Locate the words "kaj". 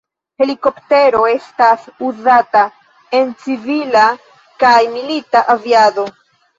4.67-4.75